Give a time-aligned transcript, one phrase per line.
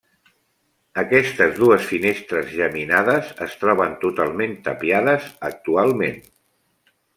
[1.01, 6.21] Aquestes dues finestres geminades es troben totalment tapiades actualment.